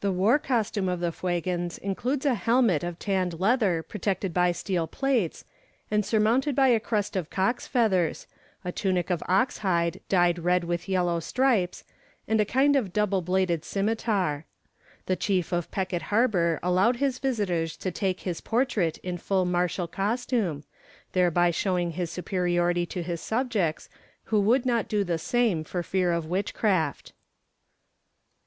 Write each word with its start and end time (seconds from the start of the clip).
The 0.00 0.10
war 0.10 0.38
costume 0.38 0.88
of 0.88 1.00
the 1.00 1.12
Fuegans 1.12 1.76
includes 1.76 2.24
a 2.24 2.34
helmet 2.34 2.82
of 2.82 2.98
tanned 2.98 3.38
leather 3.38 3.82
protected 3.82 4.32
by 4.32 4.52
steel 4.52 4.86
plates 4.86 5.44
and 5.90 6.02
surmounted 6.02 6.56
by 6.56 6.68
a 6.68 6.80
crest 6.80 7.14
of 7.14 7.28
cock's 7.28 7.66
feathers, 7.66 8.26
a 8.64 8.72
tunic 8.72 9.10
of 9.10 9.22
ox 9.28 9.58
hide 9.58 10.00
dyed 10.08 10.38
red 10.38 10.64
with 10.64 10.88
yellow 10.88 11.20
stripes, 11.20 11.84
and 12.26 12.40
a 12.40 12.46
kind 12.46 12.74
of 12.74 12.94
double 12.94 13.20
bladed 13.20 13.66
scimitar. 13.66 14.46
The 15.04 15.14
chief 15.14 15.52
of 15.52 15.70
Peckett 15.70 16.04
Harbour 16.08 16.58
allowed 16.62 16.96
his 16.96 17.18
visitors 17.18 17.76
to 17.76 17.90
take 17.90 18.20
his 18.20 18.40
portrait 18.40 18.96
in 19.04 19.18
full 19.18 19.44
martial 19.44 19.86
costume, 19.86 20.64
thereby 21.12 21.50
showing 21.50 21.90
his 21.90 22.10
superiority 22.10 22.86
to 22.86 23.02
his 23.02 23.20
subjects, 23.20 23.90
who 24.22 24.40
would 24.40 24.64
not 24.64 24.88
do 24.88 25.04
the 25.04 25.18
same 25.18 25.64
for 25.64 25.82
fear 25.82 26.12
of 26.12 26.24
witchcraft. 26.24 27.12